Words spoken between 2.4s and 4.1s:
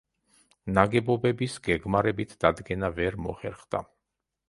დადგენა ვერ მოხერხდა.